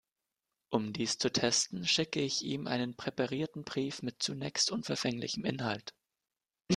Um 0.71 0.93
dies 0.93 1.19
zu 1.19 1.31
testen, 1.31 1.85
schickte 1.85 2.21
ich 2.21 2.41
ihm 2.41 2.65
einen 2.65 2.95
präparierten 2.95 3.63
Brief 3.63 4.01
mit 4.01 4.15
zunächst 4.23 4.71
unverfänglichem 4.71 5.45
Inhalt. 5.45 5.93